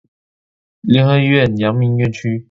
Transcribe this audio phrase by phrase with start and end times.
[0.81, 2.39] 聯合醫院陽明院區